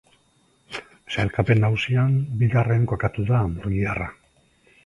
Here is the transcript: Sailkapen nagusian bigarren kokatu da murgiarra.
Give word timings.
Sailkapen 1.15 1.61
nagusian 1.65 2.17
bigarren 2.41 2.91
kokatu 2.93 3.27
da 3.31 3.43
murgiarra. 3.55 4.13